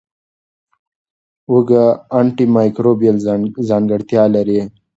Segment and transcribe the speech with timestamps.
[1.49, 1.83] هوږه
[2.19, 3.15] انټي مایکروبیل
[3.69, 4.61] ځانګړتیا لري.